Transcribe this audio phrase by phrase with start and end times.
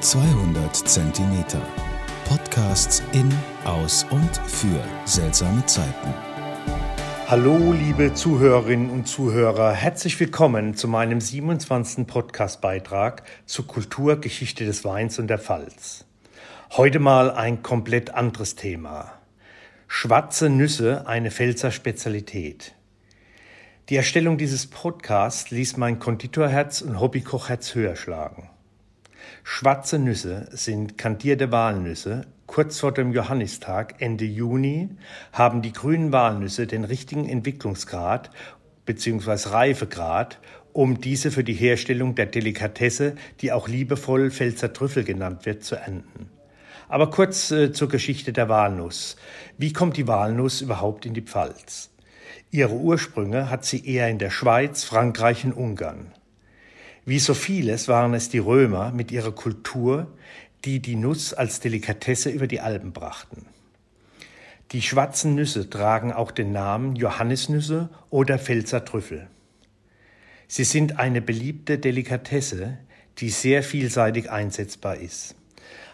[0.00, 1.62] 200 Zentimeter.
[2.28, 3.32] Podcasts in,
[3.64, 6.14] aus und für seltsame Zeiten.
[7.26, 12.06] Hallo, liebe Zuhörerinnen und Zuhörer, herzlich willkommen zu meinem 27.
[12.06, 16.04] Podcastbeitrag zur Kulturgeschichte des Weins und der Pfalz.
[16.72, 19.14] Heute mal ein komplett anderes Thema.
[19.88, 22.74] Schwarze Nüsse, eine Pfälzer Spezialität.
[23.88, 28.50] Die Erstellung dieses Podcasts ließ mein Konditorherz und Hobbykochherz höher schlagen.
[29.44, 32.26] Schwarze Nüsse sind kandierte Walnüsse.
[32.46, 34.90] Kurz vor dem Johannistag Ende Juni
[35.32, 38.30] haben die grünen Walnüsse den richtigen Entwicklungsgrad
[38.84, 39.48] bzw.
[39.50, 40.38] Reifegrad,
[40.72, 45.76] um diese für die Herstellung der Delikatesse, die auch liebevoll Pfälzer Trüffel genannt wird, zu
[45.76, 46.30] ernten.
[46.88, 49.16] Aber kurz äh, zur Geschichte der Walnuss.
[49.58, 51.90] Wie kommt die Walnuss überhaupt in die Pfalz?
[52.50, 56.12] Ihre Ursprünge hat sie eher in der Schweiz, Frankreich und Ungarn.
[57.08, 60.08] Wie so vieles waren es die Römer mit ihrer Kultur,
[60.64, 63.46] die die Nuss als Delikatesse über die Alpen brachten.
[64.72, 69.28] Die schwarzen Nüsse tragen auch den Namen Johannisnüsse oder Pfälzer Trüffel.
[70.48, 72.76] Sie sind eine beliebte Delikatesse,
[73.18, 75.36] die sehr vielseitig einsetzbar ist.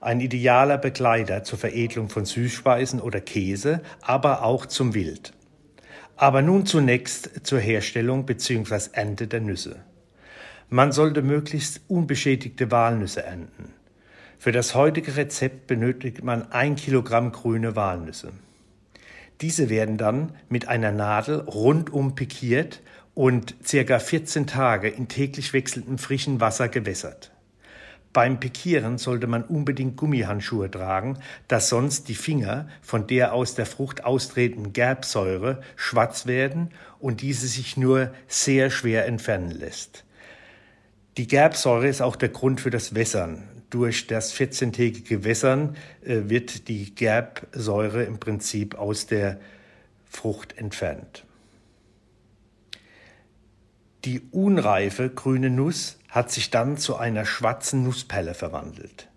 [0.00, 5.34] Ein idealer Begleiter zur Veredelung von Süßspeisen oder Käse, aber auch zum Wild.
[6.16, 8.90] Aber nun zunächst zur Herstellung bzw.
[8.92, 9.84] Ernte der Nüsse.
[10.68, 13.72] Man sollte möglichst unbeschädigte Walnüsse ernten.
[14.38, 18.32] Für das heutige Rezept benötigt man ein Kilogramm grüne Walnüsse.
[19.40, 22.82] Diese werden dann mit einer Nadel rundum pikiert
[23.14, 27.30] und circa 14 Tage in täglich wechselndem frischen Wasser gewässert.
[28.12, 33.66] Beim Pikieren sollte man unbedingt Gummihandschuhe tragen, da sonst die Finger von der aus der
[33.66, 40.05] Frucht austretenden Gerbsäure schwarz werden und diese sich nur sehr schwer entfernen lässt.
[41.16, 43.48] Die Gerbsäure ist auch der Grund für das Wässern.
[43.70, 49.40] Durch das 14-tägige Wässern äh, wird die Gerbsäure im Prinzip aus der
[50.04, 51.24] Frucht entfernt.
[54.04, 59.08] Die unreife grüne Nuss hat sich dann zu einer schwarzen Nussperle verwandelt.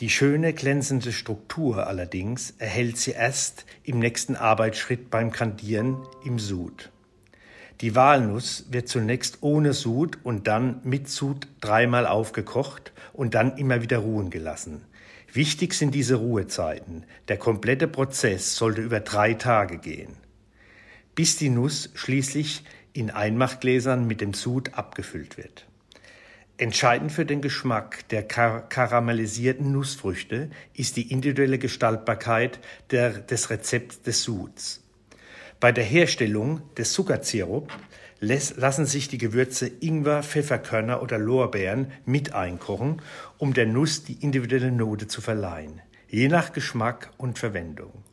[0.00, 6.90] Die schöne glänzende Struktur allerdings erhält sie erst im nächsten Arbeitsschritt beim Kandieren im Sud.
[7.82, 13.82] Die Walnuss wird zunächst ohne Sud und dann mit Sud dreimal aufgekocht und dann immer
[13.82, 14.86] wieder ruhen gelassen.
[15.32, 17.04] Wichtig sind diese Ruhezeiten.
[17.28, 20.16] Der komplette Prozess sollte über drei Tage gehen.
[21.14, 22.64] Bis die Nuss schließlich
[22.94, 25.66] in Einmachgläsern mit dem Sud abgefüllt wird.
[26.56, 32.58] Entscheidend für den Geschmack der kar karamellisierten Nussfrüchte ist die individuelle Gestaltbarkeit
[32.90, 34.82] der, des Rezepts des Suds.
[35.58, 37.72] Bei der Herstellung des Zuckersirup
[38.20, 43.00] lassen sich die Gewürze Ingwer, Pfefferkörner oder Lorbeeren mit einkochen,
[43.38, 45.80] um der Nuss die individuelle Note zu verleihen.
[46.08, 48.04] Je nach Geschmack und Verwendung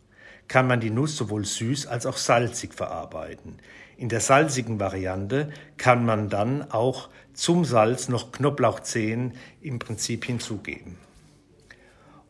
[0.47, 3.57] kann man die Nuss sowohl süß als auch salzig verarbeiten.
[3.97, 10.97] In der salzigen Variante kann man dann auch zum Salz noch Knoblauchzehen im Prinzip hinzugeben.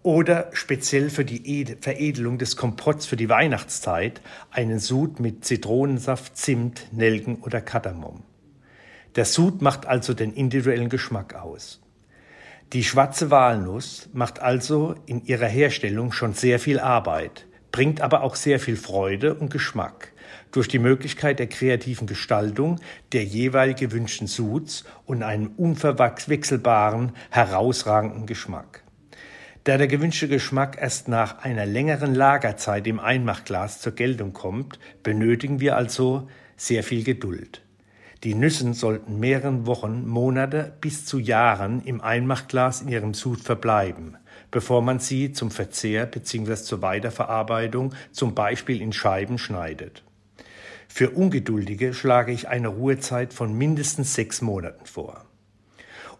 [0.04, 4.20] Oder speziell für die Veredelung des Kompotts für die Weihnachtszeit
[4.52, 8.24] einen Sud mit Zitronensaft, Zimt, Nelken oder Kardamom.
[9.16, 11.82] Der Sud macht also den individuellen Geschmack aus.
[12.74, 18.36] Die schwarze Walnuss macht also in ihrer Herstellung schon sehr viel Arbeit, bringt aber auch
[18.36, 20.12] sehr viel Freude und Geschmack
[20.52, 22.80] durch die Möglichkeit der kreativen Gestaltung
[23.14, 28.83] der jeweilig gewünschten Suits und einem unverwechselbaren, herausragenden Geschmack.
[29.64, 35.62] Da der gewünschte Geschmack erst nach einer längeren Lagerzeit im Einmachglas zur Geltung kommt, benötigen
[35.62, 37.62] wir also sehr viel Geduld.
[38.26, 44.18] Die Nüssen sollten mehreren Wochen, Monate bis zu Jahren im Einmachglas in ihrem Sud verbleiben,
[44.52, 46.56] bevor man sie zum Verzehr bzw.
[46.56, 50.04] zur Weiterverarbeitung zum Beispiel in Scheiben schneidet.
[50.90, 55.26] Für Ungeduldige schlage ich eine Ruhezeit von mindestens sechs Monaten vor.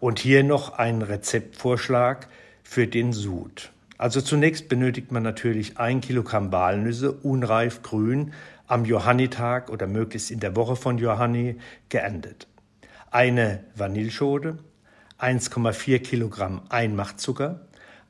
[0.00, 2.28] Und hier noch ein Rezeptvorschlag
[2.64, 3.70] für den Sud.
[3.96, 8.32] Also zunächst benötigt man natürlich ein Kilogramm Walnüsse, unreif grün,
[8.66, 11.56] am Johannitag oder möglichst in der Woche von Johanni
[11.90, 12.48] geerntet.
[13.12, 14.58] Eine Vanillschode,
[15.20, 17.60] 1,4 Kilogramm Einmachzucker,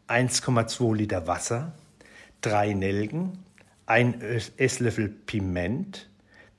[0.09, 1.73] 1,2 Liter Wasser,
[2.41, 3.45] drei Nelken,
[3.87, 4.21] ein
[4.57, 6.09] Esslöffel Piment,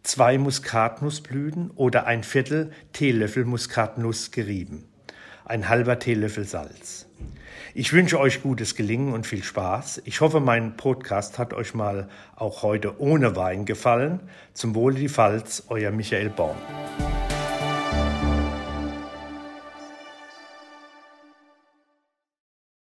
[0.03, 4.83] zwei Muskatnussblüten oder ein Viertel Teelöffel Muskatnuss gerieben,
[5.45, 7.05] ein halber Teelöffel Salz.
[7.73, 10.01] Ich wünsche euch gutes Gelingen und viel Spaß.
[10.05, 14.21] Ich hoffe, mein Podcast hat euch mal auch heute ohne Wein gefallen.
[14.53, 16.55] Zum Wohle die Pfalz, euer Michael Baum.